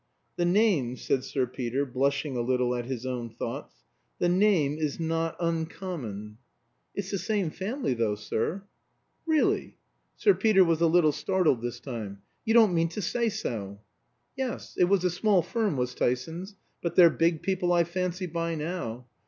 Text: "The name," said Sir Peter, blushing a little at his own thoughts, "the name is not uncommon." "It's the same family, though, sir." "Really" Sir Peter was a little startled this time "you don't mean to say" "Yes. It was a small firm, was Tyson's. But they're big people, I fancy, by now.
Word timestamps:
"The 0.35 0.45
name," 0.45 0.95
said 0.97 1.23
Sir 1.23 1.45
Peter, 1.45 1.85
blushing 1.85 2.35
a 2.35 2.41
little 2.41 2.73
at 2.73 2.85
his 2.87 3.05
own 3.05 3.29
thoughts, 3.29 3.83
"the 4.17 4.29
name 4.29 4.79
is 4.79 4.99
not 4.99 5.35
uncommon." 5.39 6.39
"It's 6.95 7.11
the 7.11 7.19
same 7.19 7.51
family, 7.51 7.93
though, 7.93 8.15
sir." 8.15 8.63
"Really" 9.27 9.77
Sir 10.15 10.33
Peter 10.33 10.65
was 10.65 10.81
a 10.81 10.87
little 10.87 11.11
startled 11.11 11.61
this 11.61 11.79
time 11.79 12.23
"you 12.45 12.55
don't 12.55 12.73
mean 12.73 12.87
to 12.89 12.99
say" 12.99 13.29
"Yes. 14.35 14.75
It 14.75 14.85
was 14.85 15.03
a 15.03 15.11
small 15.11 15.43
firm, 15.43 15.77
was 15.77 15.93
Tyson's. 15.93 16.55
But 16.81 16.95
they're 16.95 17.11
big 17.11 17.43
people, 17.43 17.71
I 17.71 17.83
fancy, 17.83 18.25
by 18.25 18.55
now. 18.55 19.05